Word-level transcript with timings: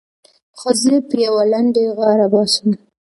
خو 0.57 0.69
زه 0.81 0.93
په 1.07 1.15
يوه 1.25 1.43
لنډۍ 1.51 1.85
غاړه 1.97 2.27
باسم. 2.33 2.69